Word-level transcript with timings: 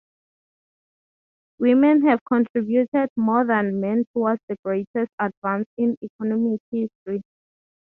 Women 1.59 2.07
have 2.07 2.21
contributed 2.27 3.11
more 3.15 3.45
than 3.45 3.79
men 3.79 4.05
towards 4.15 4.41
the 4.49 4.55
greatest 4.65 5.11
advance 5.19 5.67
in 5.77 5.95
economic 6.01 6.59
history. 6.71 7.21